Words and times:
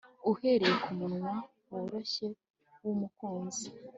uhereye 0.31 0.75
kumunwa 0.83 1.33
woroshye 1.71 2.27
wumukunzi 2.83 3.65